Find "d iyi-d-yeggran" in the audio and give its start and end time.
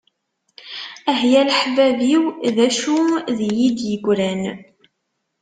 3.35-4.43